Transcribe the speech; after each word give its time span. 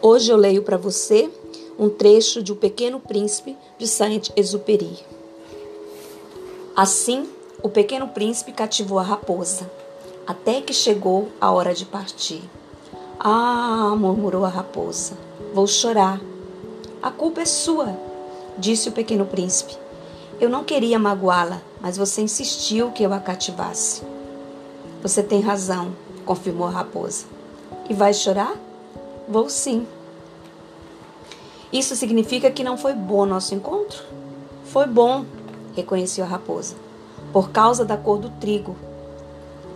Hoje 0.00 0.30
eu 0.30 0.36
leio 0.36 0.62
para 0.62 0.76
você 0.76 1.28
um 1.76 1.88
trecho 1.88 2.40
de 2.40 2.52
O 2.52 2.56
Pequeno 2.56 3.00
Príncipe 3.00 3.56
de 3.76 3.88
Saint-Exupéry. 3.88 4.96
Assim, 6.76 7.28
o 7.60 7.68
pequeno 7.68 8.06
príncipe 8.06 8.52
cativou 8.52 9.00
a 9.00 9.02
raposa, 9.02 9.68
até 10.24 10.60
que 10.60 10.72
chegou 10.72 11.28
a 11.40 11.50
hora 11.50 11.74
de 11.74 11.84
partir. 11.84 12.40
Ah, 13.18 13.92
murmurou 13.98 14.44
a 14.44 14.48
raposa, 14.48 15.14
vou 15.52 15.66
chorar. 15.66 16.20
A 17.02 17.10
culpa 17.10 17.40
é 17.40 17.44
sua, 17.44 17.98
disse 18.56 18.88
o 18.88 18.92
pequeno 18.92 19.26
príncipe. 19.26 19.76
Eu 20.40 20.48
não 20.48 20.62
queria 20.62 21.00
magoá-la, 21.00 21.60
mas 21.80 21.96
você 21.96 22.22
insistiu 22.22 22.92
que 22.92 23.02
eu 23.02 23.12
a 23.12 23.18
cativasse. 23.18 24.02
Você 25.02 25.24
tem 25.24 25.40
razão, 25.40 25.92
confirmou 26.24 26.68
a 26.68 26.70
raposa. 26.70 27.26
E 27.90 27.94
vai 27.94 28.14
chorar? 28.14 28.54
Vou 29.28 29.50
sim. 29.50 29.86
Isso 31.72 31.94
significa 31.94 32.50
que 32.50 32.64
não 32.64 32.78
foi 32.78 32.94
bom 32.94 33.26
nosso 33.26 33.54
encontro? 33.54 34.02
Foi 34.64 34.86
bom, 34.86 35.24
reconheceu 35.76 36.24
a 36.24 36.28
raposa, 36.28 36.74
por 37.32 37.50
causa 37.50 37.84
da 37.84 37.96
cor 37.96 38.18
do 38.18 38.30
trigo. 38.30 38.74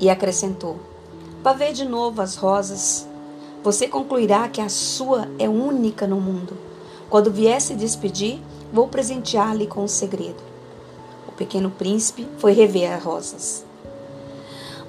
E 0.01 0.09
acrescentou: 0.09 0.79
Vá 1.43 1.53
ver 1.53 1.73
de 1.73 1.85
novo 1.85 2.23
as 2.23 2.37
rosas. 2.37 3.07
Você 3.63 3.87
concluirá 3.87 4.49
que 4.49 4.61
a 4.61 4.69
sua 4.69 5.29
é 5.39 5.49
única 5.49 6.07
no 6.07 6.21
mundo. 6.21 6.57
Quando 7.11 7.31
vier 7.31 7.61
se 7.61 7.75
despedir, 7.75 8.41
vou 8.73 8.89
presentear-lhe 8.89 9.67
com 9.67 9.85
um 9.85 9.89
segredo. 9.89 10.43
O 11.29 11.33
pequeno 11.33 11.71
príncipe 11.71 12.27
foi 12.39 12.53
rever 12.53 12.93
as 12.93 13.03
rosas. 13.03 13.65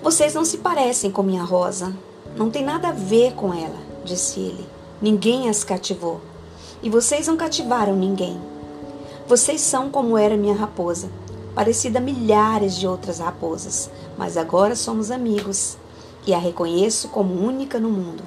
Vocês 0.02 0.34
não 0.34 0.46
se 0.46 0.58
parecem 0.58 1.12
com 1.12 1.22
minha 1.22 1.44
rosa. 1.44 1.94
Não 2.36 2.50
tem 2.50 2.64
nada 2.64 2.90
a 2.90 2.92
ver 2.92 3.34
com 3.34 3.54
ela, 3.54 3.78
disse 4.04 4.40
ele. 4.40 4.66
Ninguém 5.02 5.50
as 5.50 5.64
cativou. 5.64 6.20
E 6.84 6.90
vocês 6.90 7.28
não 7.28 7.38
cativaram 7.38 7.96
ninguém. 7.96 8.38
Vocês 9.26 9.62
são 9.62 9.90
como 9.90 10.18
era 10.18 10.36
minha 10.36 10.54
raposa, 10.54 11.10
parecida 11.56 12.00
a 12.00 12.02
milhares 12.02 12.76
de 12.76 12.86
outras 12.86 13.20
raposas, 13.20 13.90
mas 14.18 14.36
agora 14.36 14.76
somos 14.76 15.10
amigos 15.10 15.78
e 16.28 16.34
a 16.34 16.38
reconheço 16.38 17.08
como 17.08 17.34
única 17.34 17.80
no 17.80 17.90
mundo. 17.90 18.22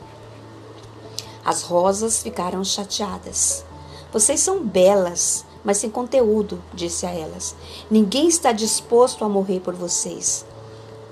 As 1.45 1.63
rosas 1.63 2.23
ficaram 2.23 2.65
chateadas. 2.65 3.63
Vocês 4.11 4.41
são 4.41 4.65
belas, 4.65 5.45
mas 5.63 5.77
sem 5.77 5.91
conteúdo, 5.91 6.63
disse 6.73 7.05
a 7.05 7.11
elas. 7.11 7.55
Ninguém 7.91 8.27
está 8.27 8.53
disposto 8.53 9.23
a 9.23 9.29
morrer 9.29 9.61
por 9.61 9.75
vocês. 9.75 10.47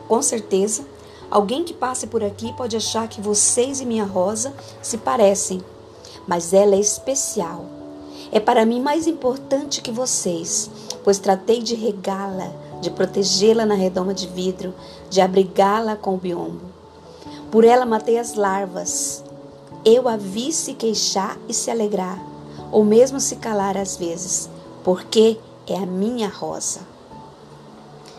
Com 0.08 0.23
certeza, 0.23 0.86
alguém 1.31 1.62
que 1.62 1.75
passe 1.75 2.06
por 2.06 2.25
aqui 2.25 2.55
pode 2.55 2.75
achar 2.75 3.06
que 3.06 3.20
vocês 3.20 3.81
e 3.81 3.86
minha 3.86 4.05
rosa 4.05 4.55
se 4.81 4.97
parecem, 4.97 5.62
mas 6.27 6.53
ela 6.53 6.75
é 6.75 6.80
especial. 6.80 7.64
É 8.33 8.41
para 8.41 8.64
mim 8.64 8.80
mais 8.80 9.06
importante 9.06 9.80
que 9.80 9.91
vocês, 9.91 10.70
pois 11.03 11.19
tratei 11.19 11.62
de 11.62 11.75
regá-la, 11.75 12.50
de 12.80 12.91
protegê-la 12.91 13.64
na 13.64 13.75
redoma 13.75 14.12
de 14.12 14.27
vidro, 14.27 14.75
de 15.08 15.20
abrigá-la 15.20 15.97
com 15.97 16.14
o 16.14 16.19
biombo. 16.19 16.62
Por 17.50 17.64
ela 17.64 17.86
matei 17.86 18.19
as 18.19 18.34
larvas. 18.34 19.22
Eu 19.84 20.08
a 20.08 20.17
vi 20.17 20.52
se 20.52 20.75
queixar 20.75 21.39
e 21.48 21.55
se 21.55 21.70
alegrar 21.70 22.34
ou 22.75 22.84
mesmo 22.84 23.20
se 23.20 23.36
calar 23.36 23.77
às 23.77 23.97
vezes, 23.97 24.50
porque 24.83 25.39
é 25.64 25.77
a 25.77 25.86
minha 25.86 26.28
rosa. 26.28 26.80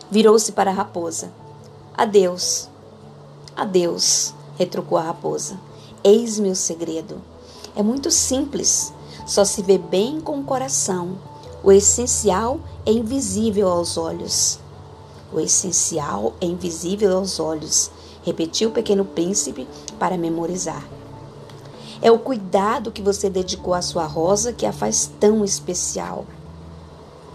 Virou-se 0.09 0.53
para 0.53 0.71
a 0.71 0.73
raposa. 0.73 1.29
Adeus. 1.93 2.69
Adeus, 3.53 4.33
retrucou 4.57 4.97
a 4.97 5.01
raposa. 5.01 5.59
Eis 6.01 6.39
meu 6.39 6.55
segredo. 6.55 7.21
É 7.75 7.83
muito 7.83 8.09
simples, 8.09 8.93
só 9.25 9.43
se 9.43 9.61
vê 9.61 9.77
bem 9.77 10.21
com 10.21 10.39
o 10.39 10.43
coração. 10.43 11.17
O 11.63 11.71
essencial 11.71 12.59
é 12.85 12.91
invisível 12.91 13.67
aos 13.67 13.97
olhos. 13.97 14.59
O 15.33 15.39
essencial 15.39 16.33
é 16.39 16.45
invisível 16.45 17.17
aos 17.17 17.39
olhos, 17.39 17.91
repetiu 18.23 18.69
o 18.69 18.71
pequeno 18.71 19.03
príncipe 19.03 19.67
para 19.99 20.17
memorizar. 20.17 20.87
É 22.01 22.11
o 22.11 22.19
cuidado 22.19 22.91
que 22.91 23.01
você 23.01 23.29
dedicou 23.29 23.73
à 23.73 23.81
sua 23.81 24.05
rosa 24.05 24.53
que 24.53 24.65
a 24.65 24.71
faz 24.71 25.11
tão 25.19 25.43
especial. 25.43 26.25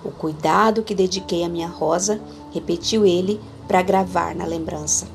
O 0.02 0.10
cuidado 0.10 0.82
que 0.82 0.94
dediquei 0.94 1.44
à 1.44 1.48
minha 1.48 1.68
rosa, 1.68 2.20
repetiu 2.52 3.04
ele 3.04 3.40
para 3.68 3.82
gravar 3.82 4.34
na 4.34 4.46
lembrança. 4.46 5.06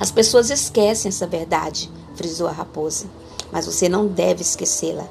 As 0.00 0.10
pessoas 0.10 0.50
esquecem 0.50 1.10
essa 1.10 1.26
verdade, 1.26 1.90
frisou 2.14 2.48
a 2.48 2.52
raposa, 2.52 3.06
mas 3.52 3.66
você 3.66 3.88
não 3.88 4.06
deve 4.06 4.40
esquecê-la. 4.40 5.06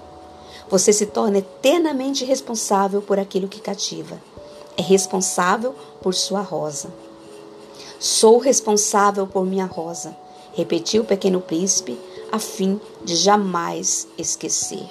Você 0.69 0.91
se 0.91 1.05
torna 1.05 1.37
eternamente 1.37 2.25
responsável 2.25 3.01
por 3.01 3.19
aquilo 3.19 3.47
que 3.47 3.61
cativa. 3.61 4.19
É 4.75 4.81
responsável 4.81 5.75
por 6.01 6.15
sua 6.15 6.41
rosa. 6.41 6.91
Sou 7.99 8.39
responsável 8.39 9.27
por 9.27 9.45
minha 9.45 9.65
rosa, 9.65 10.17
repetiu 10.53 11.03
o 11.03 11.05
pequeno 11.05 11.39
príncipe, 11.39 11.99
a 12.31 12.39
fim 12.39 12.81
de 13.03 13.15
jamais 13.15 14.07
esquecer. 14.17 14.89